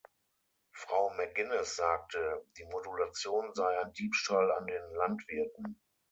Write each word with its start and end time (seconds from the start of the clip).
Frau 0.71 1.11
McGuinness 1.11 1.75
sagte, 1.75 2.43
die 2.57 2.63
Modulation 2.65 3.53
sei 3.53 3.79
ein 3.83 3.93
Diebstahl 3.93 4.49
an 4.51 4.65
den 4.65 4.81
Landwirten. 4.95 5.79